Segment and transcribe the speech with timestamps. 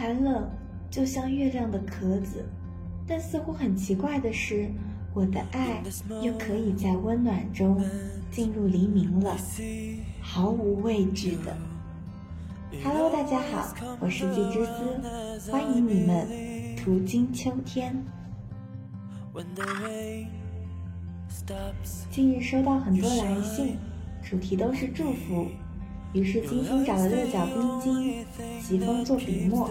[0.00, 0.48] 寒冷，
[0.90, 2.48] 就像月亮的壳子。
[3.06, 4.70] 但似乎很奇怪的是，
[5.12, 5.82] 我的爱
[6.22, 7.84] 又可以在温暖中
[8.30, 9.36] 进入黎明了，
[10.22, 11.54] 毫无畏惧的。
[12.82, 16.26] Hello，大家好，我是季之思，欢迎你们
[16.76, 17.94] 途经秋天。
[22.10, 23.76] 近日收到很多来信，
[24.22, 25.48] 主题都是祝福。
[26.12, 28.26] 于是精心找了六角冰晶，
[28.60, 29.70] 疾风做笔墨。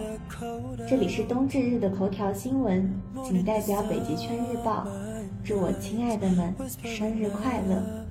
[0.87, 2.89] 这里是冬至日的头条新闻，
[3.25, 4.87] 仅代表北极圈日报。
[5.43, 8.05] 祝我亲爱的们生日快乐！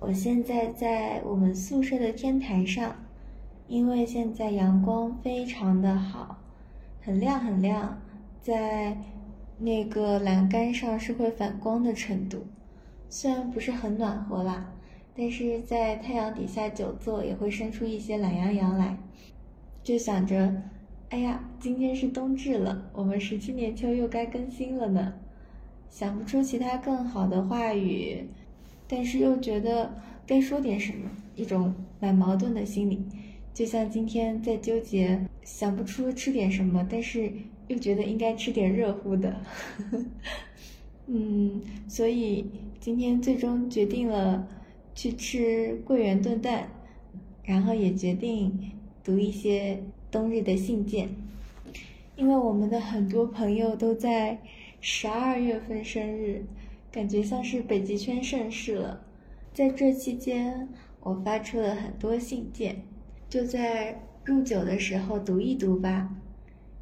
[0.00, 2.96] 我现在在我们宿舍的天台上，
[3.68, 6.39] 因为现在阳光非常的好。
[7.10, 8.00] 很亮很亮，
[8.40, 8.96] 在
[9.58, 12.46] 那个栏杆上是会反光的程度，
[13.08, 14.72] 虽然不是很暖和啦，
[15.16, 18.96] 但是在太阳底下久坐也会生出一些懒洋洋来。
[19.82, 20.62] 就想着，
[21.08, 25.14] 哎呀，今天是冬至了，我们十七年秋又该更新了呢。
[25.88, 28.24] 想不出其他更好的话语，
[28.86, 33.04] 但是又觉得该说点什么，一种蛮矛盾的心理。
[33.52, 37.30] 就像今天在纠结，想不出吃点什么，但是
[37.68, 39.42] 又觉得应该吃点热乎的，
[41.06, 42.46] 嗯，所以
[42.78, 44.48] 今天最终决定了
[44.94, 46.70] 去吃桂圆炖蛋，
[47.42, 48.72] 然后也决定
[49.04, 51.08] 读一些冬日的信件，
[52.16, 54.38] 因为我们的很多朋友都在
[54.80, 56.44] 十二月份生日，
[56.90, 59.04] 感觉像是北极圈盛世了，
[59.52, 60.68] 在这期间
[61.00, 62.82] 我发出了很多信件。
[63.30, 66.10] 就在入酒的时候读一读吧，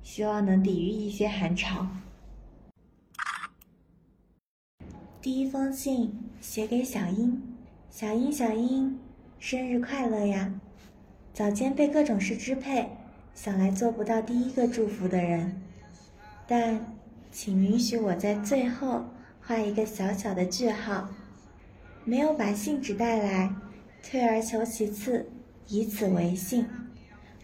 [0.02, 1.86] 希望能抵御一些寒潮。
[5.20, 7.42] 第一封信写给小英，
[7.90, 8.98] 小英小英，
[9.38, 10.58] 生日快乐呀！
[11.34, 12.88] 早间被各种事支配，
[13.34, 15.60] 想来做不到第一个祝福的人，
[16.46, 16.94] 但
[17.30, 19.04] 请允许我在最后
[19.42, 21.10] 画一个小小的句号。
[22.04, 23.54] 没有把信纸带来，
[24.02, 25.30] 退而求其次。
[25.70, 26.66] 以此为信，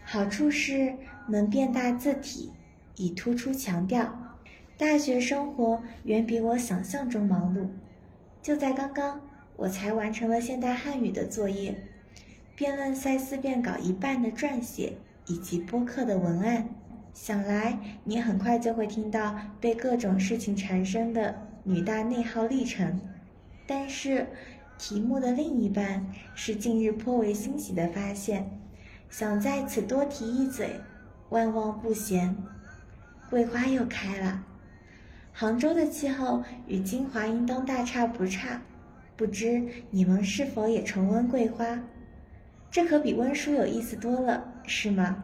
[0.03, 0.95] 好处是
[1.27, 2.51] 能变大字体，
[2.95, 4.37] 以突出强调。
[4.77, 7.67] 大学生活远比我想象中忙碌。
[8.41, 9.21] 就在刚刚，
[9.55, 11.75] 我才完成了现代汉语的作业，
[12.55, 14.93] 辩论赛思辨稿一半的撰写
[15.27, 16.67] 以及播客的文案。
[17.13, 22.99] 想来你很快就会听到被各种事情缠身的女大内耗历程，
[23.67, 24.25] 但是。
[24.77, 26.05] 题目的另一半
[26.35, 28.59] 是近日颇为欣喜的发现，
[29.09, 30.81] 想在此多提一嘴，
[31.29, 32.35] 万望不嫌。
[33.29, 34.43] 桂花又开了，
[35.31, 38.61] 杭州的气候与金华应当大差不差，
[39.15, 41.81] 不知你们是否也重温桂花？
[42.69, 45.23] 这可比温书有意思多了，是吗？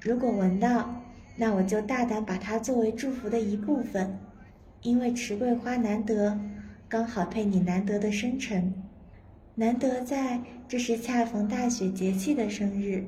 [0.00, 1.02] 如果闻到，
[1.36, 4.18] 那我就大胆把它作为祝福的一部分，
[4.82, 6.38] 因为池桂花难得。
[6.94, 8.72] 刚好配你难得的生辰，
[9.56, 13.04] 难得在这是恰逢大雪节气的生日，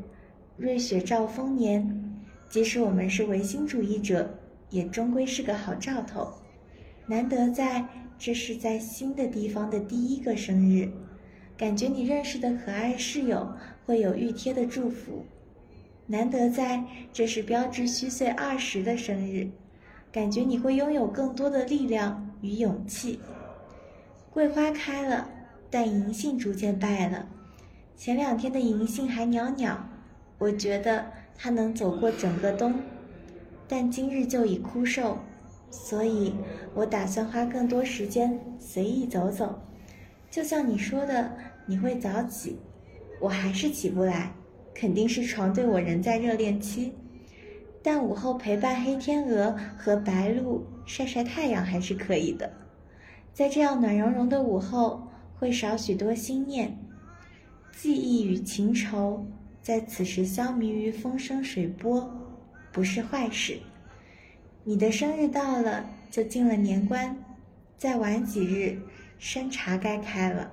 [0.56, 2.18] 瑞雪兆丰年。
[2.50, 6.32] 即使我们是唯心主义者，也终归是个好兆头。
[7.06, 7.86] 难得在
[8.18, 10.90] 这是在新的地方的第一个生日，
[11.56, 13.54] 感觉你认识的可爱室友
[13.84, 15.24] 会有预贴的祝福。
[16.08, 16.82] 难得在
[17.12, 19.48] 这是标志虚岁二十的生日，
[20.10, 23.20] 感觉你会拥有更多的力量与勇气。
[24.36, 25.30] 桂花开了，
[25.70, 27.26] 但银杏逐渐败了。
[27.96, 29.88] 前两天的银杏还袅袅，
[30.36, 32.74] 我觉得它能走过整个冬，
[33.66, 35.16] 但今日就已枯瘦，
[35.70, 36.34] 所以
[36.74, 39.58] 我打算花更多时间随意走走。
[40.30, 41.32] 就像你说的，
[41.64, 42.58] 你会早起，
[43.18, 44.34] 我还是起不来，
[44.74, 46.92] 肯定是床对我仍在热恋期。
[47.82, 52.52] 但午后陪伴黑天鹅和白鹭晒晒太阳还是可以的。
[53.36, 56.74] 在这样暖融融的午后，会少许多心念、
[57.70, 59.26] 记忆与情愁，
[59.60, 62.10] 在此时消弭于风生水波，
[62.72, 63.58] 不是坏事。
[64.64, 67.14] 你的生日到了，就进了年关，
[67.76, 68.80] 再晚几日，
[69.18, 70.50] 山茶该开了。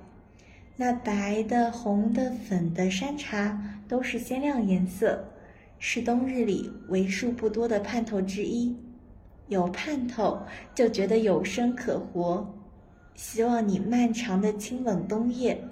[0.76, 5.24] 那白的、红的、粉的山茶都是鲜亮颜色，
[5.78, 8.76] 是冬日里为数不多的盼头之一。
[9.48, 10.42] 有盼头，
[10.74, 12.54] 就觉得有生可活。
[13.14, 15.62] 希望你漫长的清冷冬夜，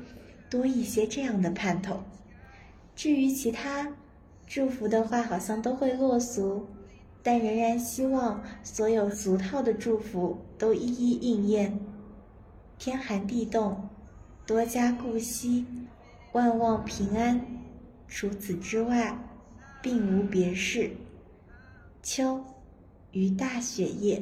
[0.49, 2.03] 多一些这样的盼头。
[2.95, 3.95] 至于其他
[4.47, 6.67] 祝福的话，好像都会落俗。
[7.25, 11.79] 但仍然希望所有俗套的祝福都一一应验。
[12.79, 13.89] 天寒地冻，
[14.45, 15.65] 多加顾惜，
[16.33, 17.41] 万望平安。
[18.09, 19.17] 除此之外，
[19.81, 20.91] 并无别事。
[22.03, 22.45] 秋，
[23.13, 24.21] 于大雪夜。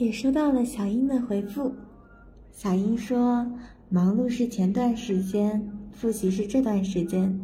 [0.00, 1.70] 也收到了小英的回复。
[2.50, 3.46] 小英说
[3.90, 7.38] ：“忙碌是前段时间，复习是这段时间。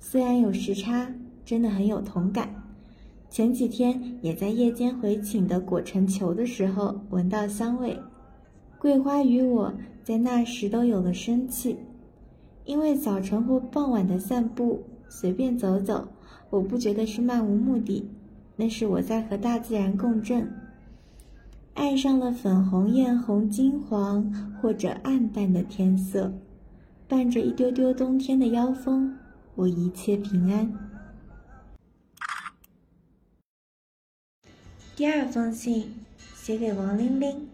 [0.00, 1.08] 虽然有时差，
[1.44, 2.52] 真的很有同感。
[3.30, 7.96] 前几天也在夜间回寝的裹成球的时候闻到香味。
[8.76, 11.76] 桂花与我在那时都有了生气，
[12.64, 16.08] 因为早晨或傍晚的散步，随便走走，
[16.50, 18.04] 我不觉得是漫无目的，
[18.56, 20.52] 那是我在和大自然共振。”
[21.74, 26.32] 爱上了粉红、艳红、金黄或者暗淡的天色，
[27.08, 29.16] 伴着一丢丢冬天的妖风，
[29.56, 30.72] 我一切平安。
[34.94, 37.48] 第二封信写给王玲玲。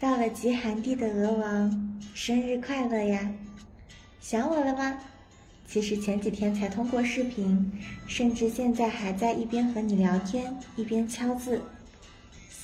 [0.00, 3.30] 到了极寒地的鹅王，生日快乐呀！
[4.18, 4.98] 想我了吗？
[5.66, 7.70] 其实前几天才通过视频，
[8.06, 11.60] 甚至现在还在一边和你聊天一边敲字。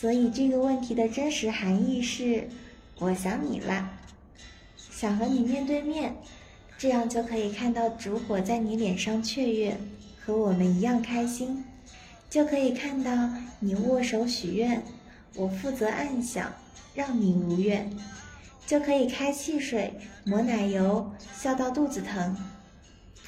[0.00, 2.48] 所以这个问题的真实含义是，
[3.00, 3.98] 我想你啦，
[4.90, 6.16] 想和你面对面，
[6.78, 9.76] 这样就可以看到烛火在你脸上雀跃，
[10.24, 11.66] 和我们一样开心，
[12.30, 14.82] 就可以看到你握手许愿，
[15.34, 16.50] 我负责暗想，
[16.94, 17.94] 让你如愿，
[18.66, 19.92] 就可以开汽水，
[20.24, 22.34] 抹奶油，笑到肚子疼。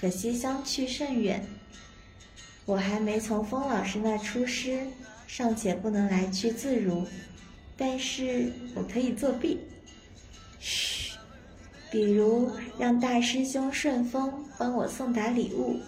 [0.00, 1.44] 可惜相去甚远，
[2.64, 4.86] 我还没从风老师那出师。
[5.34, 7.06] 尚且不能来去自如，
[7.74, 9.60] 但是我可以作弊。
[10.60, 11.16] 嘘，
[11.90, 15.80] 比如让大师兄顺丰帮我送达礼物，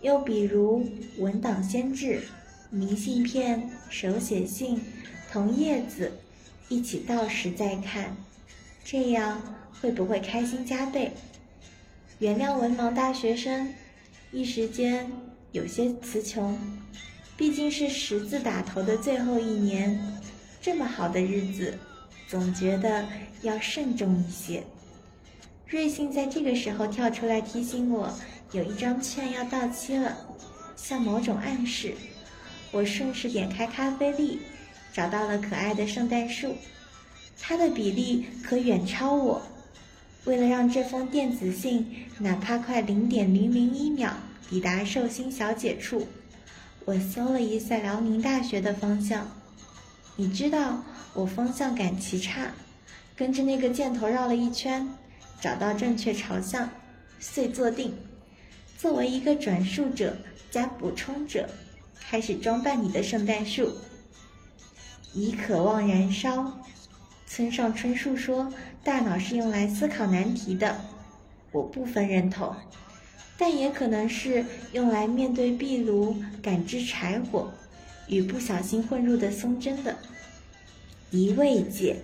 [0.00, 0.88] 又比如
[1.18, 2.22] 文档先制，
[2.70, 4.80] 明信片、手写信、
[5.30, 6.10] 同叶子
[6.70, 8.16] 一起到时再看，
[8.82, 9.42] 这样
[9.78, 11.12] 会不会开心加倍？
[12.18, 13.74] 原谅文盲大学生，
[14.32, 15.12] 一时间
[15.52, 16.58] 有些词穷。
[17.36, 20.00] 毕竟是十字打头的最后一年，
[20.62, 21.78] 这么好的日子，
[22.26, 23.06] 总觉得
[23.42, 24.62] 要慎重一些。
[25.68, 28.10] 瑞幸在这个时候跳出来提醒我，
[28.52, 30.16] 有一张券要到期了，
[30.76, 31.92] 像某种暗示。
[32.72, 34.40] 我顺势点开咖啡粒，
[34.92, 36.56] 找到了可爱的圣诞树，
[37.38, 39.42] 它的比例可远超我。
[40.24, 41.86] 为了让这封电子信
[42.18, 44.16] 哪怕快零点零零一秒
[44.48, 46.06] 抵达寿星小姐处。
[46.86, 49.26] 我搜了一下辽宁大学的方向，
[50.14, 50.84] 你知道
[51.14, 52.52] 我方向感极差，
[53.16, 54.88] 跟着那个箭头绕了一圈，
[55.40, 56.70] 找到正确朝向，
[57.18, 57.92] 遂坐定，
[58.78, 60.16] 作为一个转述者
[60.48, 61.50] 加补充者，
[62.08, 63.72] 开始装扮你的圣诞树。
[65.12, 66.60] 以渴望燃烧，
[67.26, 68.52] 村上春树说，
[68.84, 70.82] 大脑是用来思考难题的，
[71.50, 72.54] 我部分认同。
[73.38, 77.52] 但也可能是用来面对壁炉、感知柴火
[78.08, 79.94] 与不小心混入的松针的。
[81.10, 81.96] 一慰藉，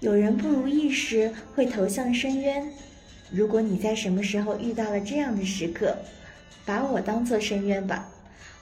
[0.00, 2.72] 有人不如意时会投向深渊。
[3.30, 5.96] 如果你在什么时候遇到了这样的时刻，
[6.64, 8.08] 把我当做深渊吧，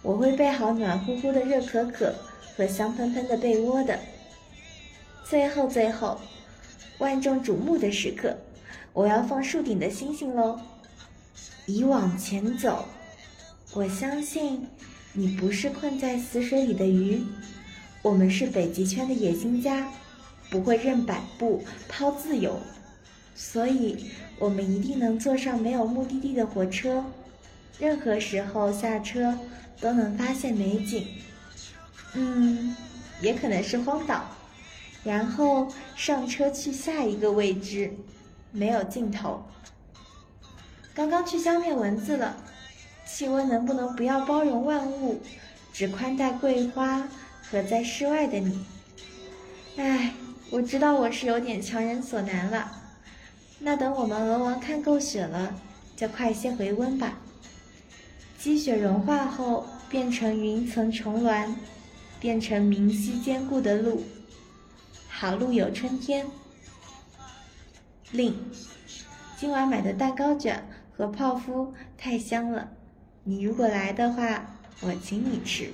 [0.01, 2.15] 我会备好暖乎乎的热可可
[2.57, 3.99] 和香喷喷的被窝的。
[5.25, 6.21] 最后最后，
[6.99, 8.37] 万众瞩目的时刻，
[8.93, 10.59] 我要放树顶的星星喽！
[11.67, 12.87] 已往前走，
[13.73, 14.67] 我相信
[15.13, 17.23] 你不是困在死水里的鱼。
[18.03, 19.89] 我们是北极圈的野心家，
[20.49, 22.59] 不会任摆布抛自由，
[23.35, 24.07] 所以
[24.39, 27.05] 我们一定能坐上没有目的地的火车。
[27.79, 29.39] 任何时候下车
[29.81, 31.07] 都能发现美景，
[32.15, 32.75] 嗯，
[33.21, 34.25] 也可能是荒岛，
[35.05, 37.93] 然后上车去下一个未知，
[38.51, 39.43] 没有尽头。
[41.01, 42.37] 刚刚去消灭蚊子了，
[43.07, 45.23] 气温能不能不要包容万物，
[45.73, 47.09] 只宽待桂花
[47.41, 48.67] 和在室外的你？
[49.79, 50.13] 唉，
[50.51, 52.71] 我知道我是有点强人所难了。
[53.61, 55.55] 那等我们鹅王看够雪了，
[55.97, 57.19] 就快些回温吧。
[58.39, 61.57] 积雪融化后变成云层重峦，
[62.21, 64.05] 变成明晰坚固的路。
[65.09, 66.27] 好路有春天。
[68.13, 68.37] 令，
[69.39, 70.63] 今晚买的蛋糕卷。
[71.01, 72.73] 和泡芙太香了，
[73.25, 75.71] 你如果来的话，我请你吃。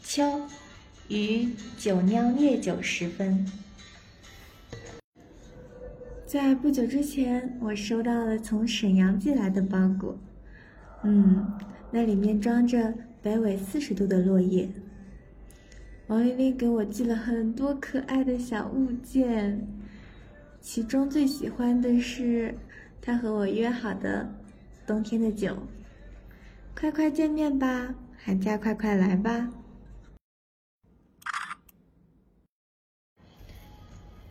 [0.00, 0.42] 秋，
[1.08, 3.44] 于酒酿烈酒时分。
[6.24, 10.16] 在不久之前，我收到了从沈阳寄来的包裹，
[11.02, 11.44] 嗯，
[11.90, 14.68] 那里面装着北纬四十度的落叶。
[16.06, 19.66] 王丽丽给我寄了很多可爱的小物件，
[20.60, 22.54] 其中最喜欢的是
[23.06, 24.28] 他和我约好的
[24.84, 25.56] 冬天的酒。
[26.74, 29.48] 快快见面吧，寒假快快来吧！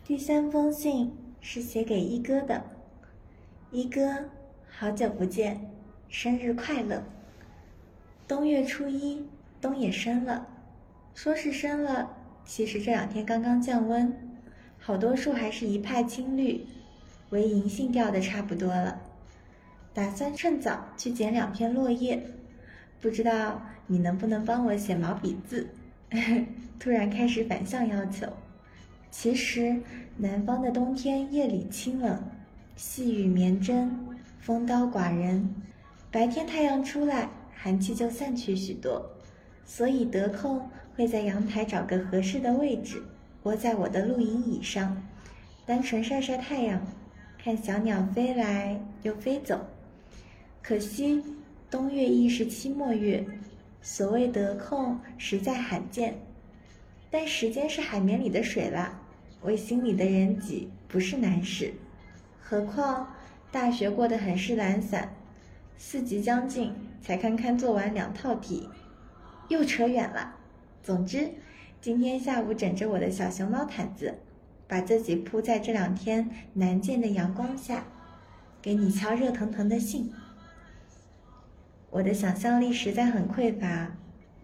[0.04, 2.62] 第三封信是写给一哥的，
[3.70, 4.28] 一哥，
[4.68, 5.70] 好久不见，
[6.10, 7.02] 生日快乐！
[8.28, 9.26] 冬月初一，
[9.58, 10.46] 冬也深了。
[11.14, 12.14] 说是深了，
[12.44, 14.14] 其实这两天刚刚降温，
[14.78, 16.66] 好多树还是一派青绿，
[17.30, 19.00] 唯银杏掉的差不多了。
[19.94, 22.22] 打算趁早去捡两片落叶，
[23.00, 25.68] 不知道你能不能帮我写毛笔字？
[26.78, 28.26] 突然开始反向要求。
[29.10, 29.80] 其实
[30.18, 32.22] 南方的冬天夜里清冷，
[32.76, 33.98] 细雨绵针，
[34.38, 35.54] 风刀寡人，
[36.10, 39.10] 白天太阳出来，寒气就散去许多，
[39.64, 40.68] 所以得空。
[40.94, 43.02] 会在阳台找个合适的位置，
[43.42, 45.02] 窝在我的露营椅上，
[45.66, 46.80] 单纯晒晒太阳，
[47.46, 49.68] 看小鸟飞来又飞走。
[50.60, 51.22] 可惜
[51.70, 53.24] 冬月亦是期末月，
[53.80, 56.18] 所谓得空实在罕见。
[57.08, 59.00] 但时间是海绵里的水啦，
[59.42, 61.72] 为心里的人挤不是难事。
[62.42, 63.14] 何况
[63.52, 65.14] 大学过得很是懒散，
[65.78, 68.68] 四级将近才堪堪做完两套题，
[69.46, 70.34] 又扯远了。
[70.82, 71.30] 总之，
[71.80, 74.18] 今天下午枕着我的小熊猫毯子，
[74.68, 77.84] 把自己铺在这两天难见的阳光下，
[78.60, 80.12] 给你敲热腾腾的信。
[81.90, 83.92] 我的想象力实在很匮乏，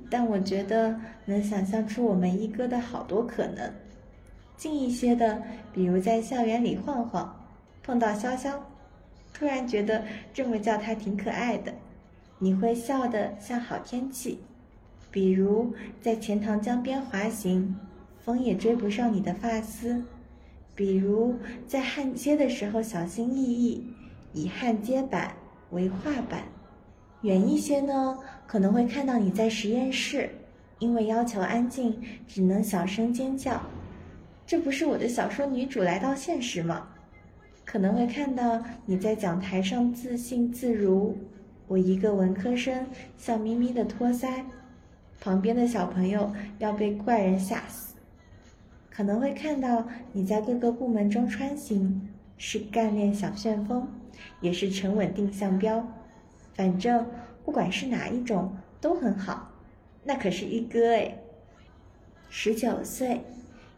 [0.09, 3.73] 但我觉得能想象出我们一哥的好多可能。
[4.57, 7.45] 近一些的，比如在校园里晃晃，
[7.83, 8.55] 碰到潇潇，
[9.35, 11.75] 突然觉得这么叫他挺可爱的，
[12.39, 14.39] 你会笑得像好天气。
[15.11, 17.77] 比如在钱塘江边滑行，
[18.25, 20.05] 风也追不上你的发丝；
[20.75, 21.37] 比如
[21.67, 23.87] 在焊接的时候小心翼翼，
[24.33, 25.35] 以焊接板
[25.71, 26.41] 为画板；
[27.23, 30.31] 远一些呢，可能会看到你在实验室，
[30.79, 33.61] 因为要求安静，只能小声尖叫。
[34.47, 36.89] 这不是我的小说女主来到现实吗？
[37.65, 41.17] 可能会看到你在讲台上自信自如，
[41.69, 42.87] 我一个文科生
[43.17, 44.43] 笑眯眯的托腮。
[45.21, 47.92] 旁边的小朋友要被怪人吓死，
[48.95, 53.89] 可能会看到你在各个部门中穿行，是干练小旋风，
[54.41, 55.87] 也是沉稳定向标，
[56.55, 57.07] 反正
[57.45, 59.51] 不管是哪一种都很好，
[60.05, 61.17] 那可是一哥哎。
[62.29, 63.23] 十九岁，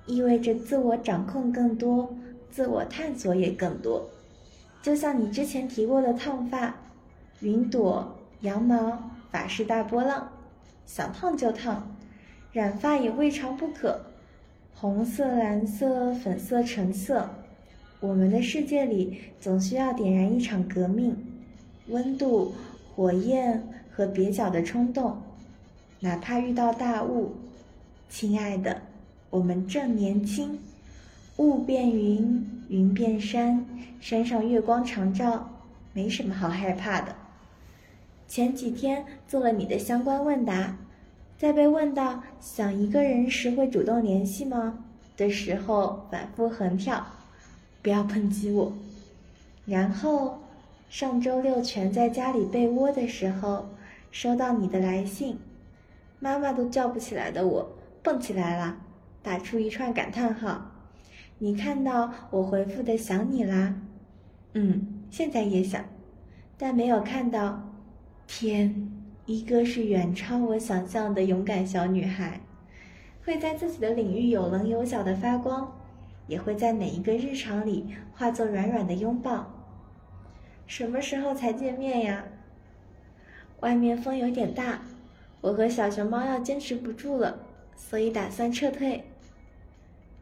[0.07, 2.15] 意味着自我掌控更多，
[2.51, 4.11] 自我探索也更多，
[4.83, 6.75] 就像你之前提过的烫发，
[7.41, 10.31] 云朵、羊毛、法式大波浪。
[10.87, 11.97] 想烫就烫，
[12.53, 14.01] 染发也未尝不可。
[14.77, 17.31] 红色、蓝色、粉色、橙色，
[18.01, 21.17] 我们的世界里总需要点燃一场革命，
[21.89, 22.53] 温度、
[22.95, 25.17] 火焰和蹩脚的冲动，
[26.01, 27.33] 哪怕遇到大雾。
[28.11, 28.83] 亲爱的，
[29.31, 30.59] 我们正年轻，
[31.37, 33.65] 雾变云，云变山，
[34.01, 35.49] 山上月光常照，
[35.93, 37.15] 没什么好害怕的。
[38.27, 40.77] 前几天做了你的相关问答，
[41.37, 44.79] 在被问到想一个人时会主动联系吗
[45.17, 47.07] 的时候，反复横跳，
[47.83, 48.73] 不要抨击我。
[49.67, 50.41] 然后
[50.89, 53.69] 上周六全在家里被窝的时候，
[54.11, 55.39] 收到你的来信，
[56.21, 58.77] 妈妈都叫不起来的我蹦起来了，
[59.23, 60.71] 打出一串感叹号。
[61.39, 63.75] 你看到我回复的想你啦？
[64.55, 65.85] 嗯，现在也想，
[66.57, 67.61] 但没有看到。
[68.27, 68.91] 天，
[69.27, 72.41] 一个是远超我想象的勇敢小女孩，
[73.25, 75.73] 会在自己的领域有棱有角的发光，
[76.27, 79.51] 也会在每一个日常里化作软软的拥抱。
[80.67, 82.25] 什么时候才见面呀？
[83.61, 84.83] 外面风有点大，
[85.41, 87.39] 我和小熊猫要坚持不住了，
[87.75, 89.05] 所以打算撤退。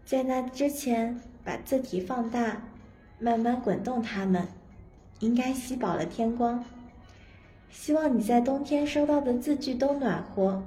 [0.05, 2.63] 在那之前，把字体放大，
[3.19, 4.47] 慢慢滚动它们，
[5.19, 6.65] 应该吸饱了天光。
[7.73, 10.63] 希望你在冬天收到的字句都暖和，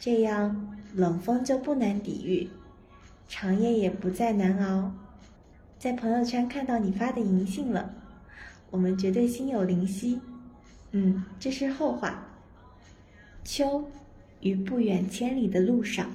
[0.00, 2.48] 这样冷风就不难抵御，
[3.28, 4.90] 长夜也不再难熬。
[5.78, 7.94] 在朋友圈看到你发的银杏了，
[8.70, 10.18] 我们绝对心有灵犀。
[10.90, 12.26] 嗯，这是后话。
[13.44, 13.84] 秋，
[14.40, 16.10] 于不远千里的路上，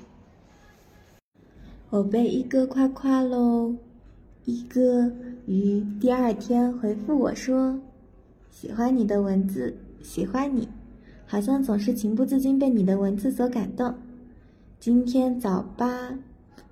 [1.89, 3.75] 我被一哥夸夸喽。
[4.45, 5.09] 一哥
[5.45, 7.79] 于第二天回复我说
[8.51, 10.67] ：“喜欢你的文字。”喜欢你，
[11.25, 13.95] 好像总是情不自禁被你的文字所感动。
[14.77, 16.19] 今天早八，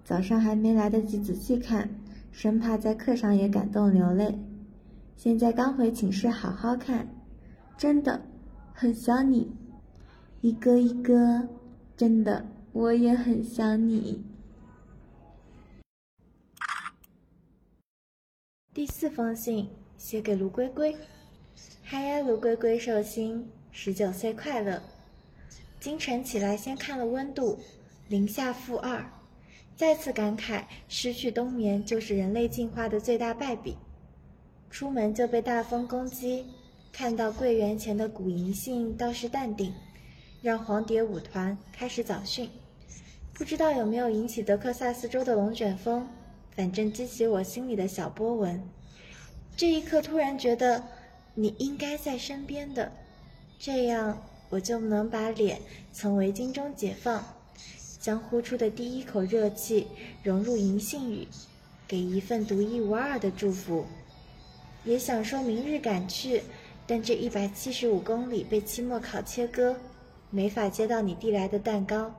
[0.03, 1.89] 早上还没来得及仔细看，
[2.33, 4.37] 生怕在课上也感动流泪。
[5.15, 7.07] 现在刚回寝室好好看，
[7.77, 8.21] 真的
[8.73, 9.49] 很想你，
[10.41, 11.47] 一哥一哥，
[11.95, 14.21] 真的我也很想你。
[18.73, 20.95] 第四封信写给卢龟龟，
[21.93, 24.81] 嗨呀，卢龟龟寿星，十九岁快乐。
[25.81, 27.59] 清晨起来先看了温度，
[28.07, 29.05] 零下负二，
[29.75, 33.75] 再次感慨失去冬眠就是人类进化的最大败笔。
[34.69, 36.45] 出门就被大风攻击，
[36.93, 39.73] 看到桂园前的古银杏倒是淡定，
[40.41, 42.49] 让黄蝶舞团开始早训，
[43.33, 46.07] 不知道有没有引起德克萨斯州的龙卷风。
[46.55, 48.63] 反正激起我心里的小波纹，
[49.57, 50.81] 这一刻突然觉得
[51.33, 52.91] 你应该在身边的，
[53.57, 55.61] 这样我就能把脸
[55.93, 57.23] 从围巾中解放，
[57.99, 59.87] 将呼出的第一口热气
[60.23, 61.27] 融入银杏雨，
[61.87, 63.85] 给一份独一无二的祝福。
[64.83, 66.43] 也想说明日赶去，
[66.85, 69.77] 但这一百七十五公里被期末考切割，
[70.29, 72.13] 没法接到你递来的蛋糕，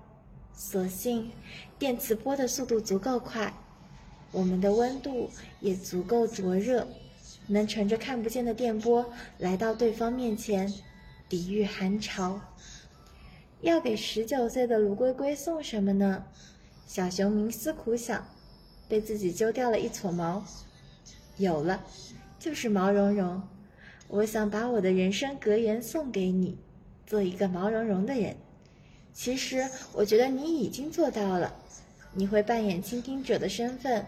[0.55, 1.31] 所幸
[1.79, 3.53] 电磁波的速度足够快。
[4.31, 5.29] 我们的温度
[5.61, 6.89] 也足够灼热，
[7.49, 10.73] 能乘着看不见的电波来到对方面前，
[11.29, 12.41] 抵御寒潮。
[13.61, 16.25] 要给十九岁的卢龟龟送什么呢？
[16.87, 18.27] 小熊冥思苦想，
[18.89, 20.45] 被自己揪掉了一撮毛。
[21.37, 21.85] 有了，
[22.39, 23.43] 就是毛茸茸。
[24.09, 26.59] 我想把我的人生格言送给你，
[27.07, 28.37] 做一个毛茸茸的人。
[29.15, 31.55] 其实我觉得你已经做到了，
[32.13, 34.05] 你会扮演倾听者的身份。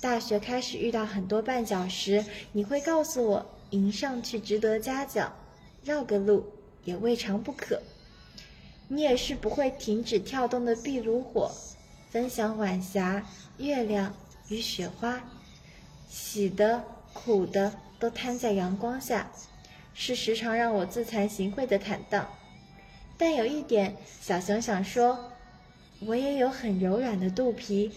[0.00, 5.32] 大学开始遇到很多绊脚石，你会告诉我，迎上去值得嘉奖，
[5.84, 6.52] 绕个路
[6.84, 7.80] 也未尝不可。
[8.88, 11.50] 你也是不会停止跳动的壁炉火，
[12.10, 14.14] 分享晚霞、月亮
[14.48, 15.24] 与雪花，
[16.08, 19.32] 喜的、苦的都摊在阳光下，
[19.94, 22.28] 是时常让我自惭形秽的坦荡。
[23.18, 25.32] 但有一点，小熊想说，
[26.00, 27.90] 我也有很柔软的肚皮。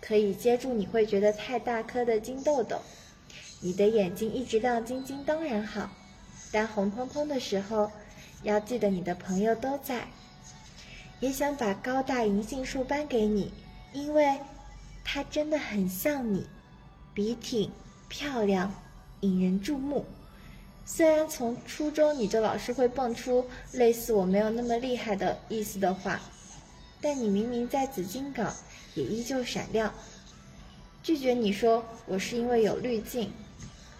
[0.00, 2.80] 可以接住你会觉得太大颗的金豆豆，
[3.60, 5.90] 你的眼睛一直亮晶晶当然好，
[6.50, 7.90] 但红彤彤的时候，
[8.42, 10.08] 要记得你的朋友都在。
[11.20, 13.52] 也想把高大银杏树搬给你，
[13.92, 14.38] 因为
[15.04, 16.46] 它真的很像你，
[17.12, 17.70] 笔挺、
[18.08, 18.74] 漂亮、
[19.20, 20.06] 引人注目。
[20.86, 26.20] 虽然从初中你就老是会蹦出类似我没有那么厉害的意思的话，
[27.00, 28.52] 但你明明在紫金港。
[28.96, 29.94] 也依旧闪亮。
[31.00, 33.30] 拒绝你说我是因为有滤镜，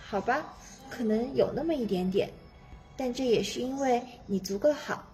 [0.03, 0.53] 好吧，
[0.91, 2.29] 可能有那么一点点，
[2.97, 5.09] 但这也是因为你足够好，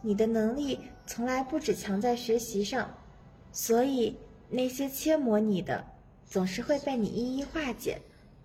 [0.00, 0.78] 你的能力
[1.08, 2.88] 从来不只强在学习上，
[3.50, 4.16] 所以
[4.48, 5.84] 那些切磨你的，
[6.24, 8.00] 总是会被你一一化解，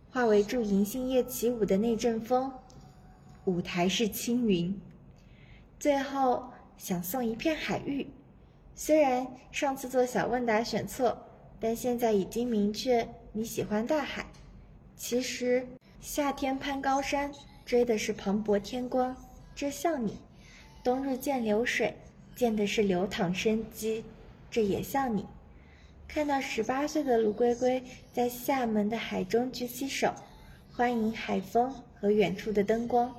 [0.09, 2.51] 化为助银杏叶起舞的那阵风。
[3.45, 4.81] 舞台是青云，
[5.79, 8.07] 最后想送一片海域。
[8.77, 11.17] 虽然上次做小问答选错，
[11.61, 14.25] 但现在已经明确你喜欢大海。
[14.97, 15.65] 其实
[16.01, 17.31] 夏天攀高山
[17.65, 19.15] 追的是磅礴天光，
[19.55, 20.11] 这像你；
[20.83, 21.95] 冬日见流水，
[22.35, 24.03] 见的是流淌生机，
[24.51, 25.25] 这也像你。
[26.07, 27.81] 看到十八岁的卢龟龟
[28.13, 30.13] 在厦门的海中举起手，
[30.73, 33.15] 欢迎海风和远处的灯光。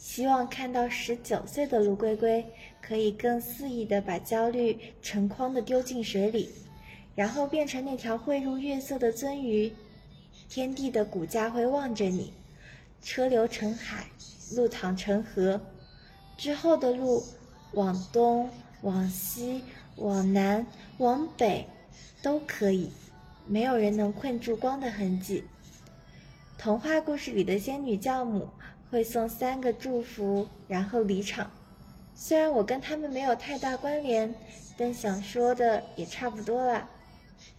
[0.00, 2.42] 希望看到十九岁的卢龟龟，
[2.80, 6.48] 可以更肆意地把焦虑成筐地丢进水里，
[7.14, 9.70] 然后变成那条汇入月色的鳟鱼。
[10.48, 12.32] 天地的骨架会望着你，
[13.02, 14.06] 车流成海，
[14.56, 15.60] 路淌成河。
[16.38, 17.22] 之后的路，
[17.72, 18.48] 往东、
[18.80, 19.62] 往西、
[19.96, 21.66] 往南、往北，
[22.22, 22.90] 都可以，
[23.46, 25.44] 没有人能困住光的痕迹。
[26.56, 28.48] 童话故事里的仙女教母。
[28.90, 31.50] 会送三个祝福，然后离场。
[32.14, 34.34] 虽然我跟他们没有太大关联，
[34.76, 36.90] 但想说的也差不多了。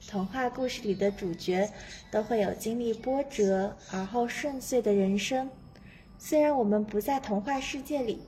[0.08, 1.72] 童话故事里的主角
[2.12, 5.50] 都会有经历波折而后顺遂的人生。
[6.20, 8.20] 虽然我们不在童话世界里，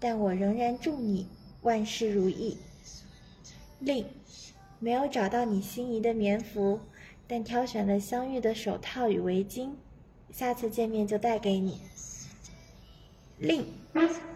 [0.00, 1.28] 但我仍然祝你
[1.62, 2.58] 万事如意。
[3.78, 4.06] 另，
[4.80, 6.80] 没有找到你心仪的棉服，
[7.28, 9.70] 但挑选了相遇的手套与围巾，
[10.32, 11.80] 下次见面就带给你。
[13.38, 13.64] 令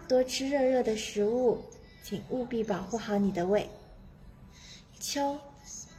[0.07, 1.59] 多吃热热的食物，
[2.03, 3.69] 请务必保护好你的胃。
[4.99, 5.37] 秋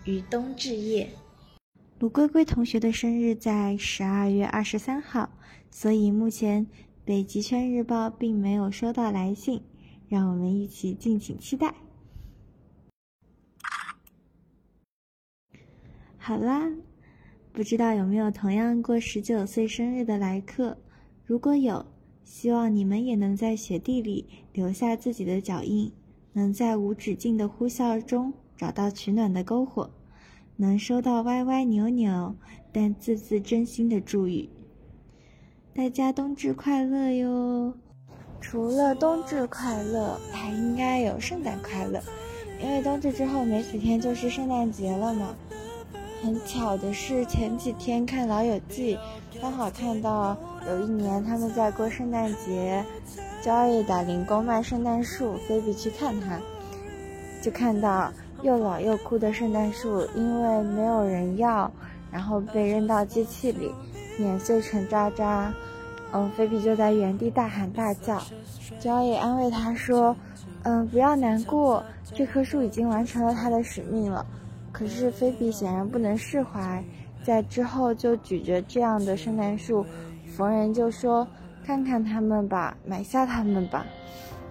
[0.05, 1.11] 于冬至夜，
[1.99, 5.31] 卢龟龟同学的生日在十二月二十三号，
[5.71, 6.67] 所以目前
[7.05, 9.63] 北极圈日报并没有收到来信。
[10.07, 11.75] 让我们一起敬请期待。
[16.19, 16.71] 好啦，
[17.53, 20.79] 不知道有没有同样过十九岁生日的来客？
[21.27, 21.85] 如果有，
[22.25, 25.93] 希望你们也能在雪地里留下自己的脚印，
[26.33, 29.91] 能在无止境的呼啸中找到取暖的篝火，
[30.57, 32.35] 能收到歪歪扭扭
[32.73, 34.49] 但字字真心的祝语。
[35.75, 37.75] 大家冬至快乐哟！
[38.41, 42.03] 除了冬至快乐，还应该有圣诞快乐，
[42.63, 45.35] 因为冬至之后没几天就是圣诞节了嘛。
[46.23, 48.97] 很巧的是，前几天看《老友记》，
[49.45, 50.35] 刚好看到
[50.67, 52.83] 有一年他们在过圣诞节
[53.43, 56.41] ，Joy 打零工卖圣诞树，菲比去看他，
[57.43, 61.71] 就看到又老又枯的圣诞树，因为没有人要，
[62.11, 63.71] 然后被扔到机器里，
[64.17, 65.53] 碾碎成渣渣。
[66.15, 68.19] 嗯，菲比就在原地大喊大叫
[68.81, 70.17] ，Joy 安慰他说
[70.65, 74.25] ：“嗯，不要难过，这棵树已经完成了它的使命了。”
[74.73, 76.83] 可是菲比显然不能释怀，
[77.25, 79.85] 在之后就举着这样的圣诞树，
[80.37, 81.27] 逢人就说
[81.65, 83.87] ：“看看他们吧，买下他们吧。”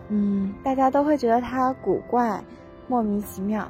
[0.09, 2.43] 嗯，大家都会觉得他古怪、
[2.87, 3.67] 莫名其妙。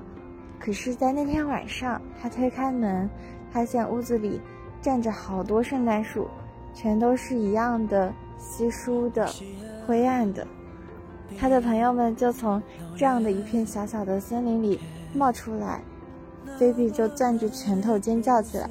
[0.60, 3.10] 可是，在那天晚上，他推开门，
[3.52, 4.40] 发现屋子里
[4.82, 6.28] 站着好多圣诞树，
[6.74, 9.30] 全都是一样的稀疏的、
[9.86, 10.48] 灰暗的。
[11.38, 12.62] 他的朋友们就从
[12.96, 14.80] 这样的一片小小的森林里
[15.14, 15.82] 冒出来。
[16.58, 18.70] 菲比就攥着拳头尖叫起来，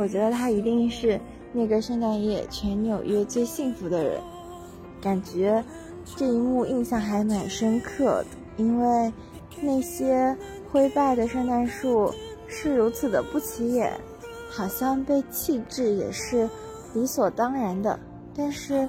[0.00, 1.20] 我觉得他一定是
[1.52, 4.18] 那个圣诞夜全纽约最幸福的人。
[4.98, 5.62] 感觉
[6.16, 9.12] 这一幕印象还蛮深刻的，因为
[9.60, 10.34] 那些
[10.72, 12.10] 灰败的圣诞树
[12.48, 13.92] 是如此的不起眼，
[14.48, 16.48] 好像被弃置也是
[16.94, 18.00] 理所当然的。
[18.34, 18.88] 但是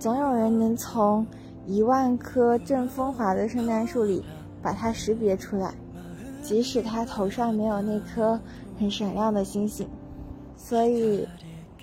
[0.00, 1.24] 总有人能从
[1.68, 4.24] 一万棵正风华的圣诞树里
[4.60, 5.72] 把它识别出来。
[6.42, 8.40] 即使他头上没有那颗
[8.76, 9.88] 很闪亮的星星，
[10.58, 11.26] 所以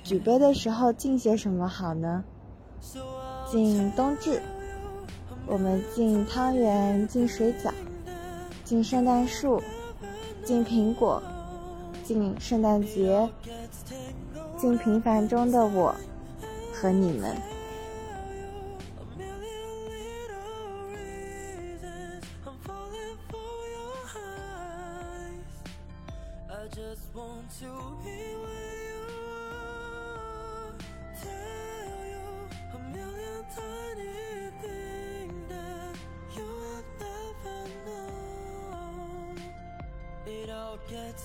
[0.03, 2.23] 举杯的时候敬些什么好呢？
[3.49, 4.39] 敬冬至，
[5.47, 7.71] 我们敬汤圆，敬水饺，
[8.63, 9.59] 敬圣诞树，
[10.43, 11.23] 敬苹果，
[12.03, 13.27] 敬圣诞节，
[14.57, 15.95] 敬平凡中的我
[16.73, 17.35] 和你们。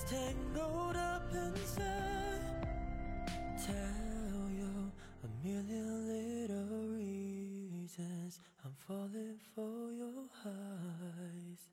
[0.01, 2.67] Gets tangled up inside
[3.57, 4.91] Tell you
[5.23, 11.69] a million little reasons I'm falling for your eyes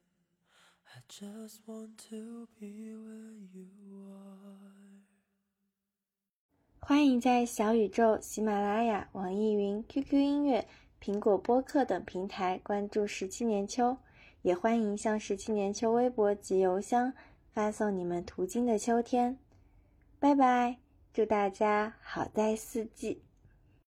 [0.94, 3.68] I just want to be where you
[4.10, 4.68] are
[6.80, 10.66] 欢迎在小宇宙、喜马拉雅、网易云、QQ 音乐、
[11.02, 13.98] 苹果播客等平台关注十七年秋，
[14.40, 17.12] 也欢迎向十七年秋微博及邮箱
[17.58, 19.36] 发送你们途经的秋天，
[20.20, 20.78] 拜拜！
[21.12, 23.20] 祝大家好在四季。